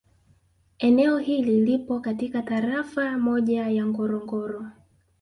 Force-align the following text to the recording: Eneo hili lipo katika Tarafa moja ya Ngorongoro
Eneo 0.79 1.17
hili 1.17 1.65
lipo 1.65 1.99
katika 1.99 2.41
Tarafa 2.41 3.17
moja 3.17 3.67
ya 3.67 3.85
Ngorongoro 3.85 4.65